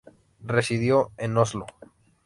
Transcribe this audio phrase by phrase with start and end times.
[0.43, 1.67] Residió en Oslo.